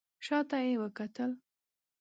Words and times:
شا 0.25 0.39
ته 0.49 0.57
یې 0.65 0.73
وکتل. 0.83 1.31